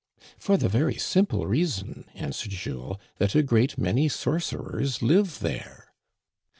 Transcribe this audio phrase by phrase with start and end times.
[0.39, 5.93] "For the very simple reason," answered Jules, that a great many sorcerers live there."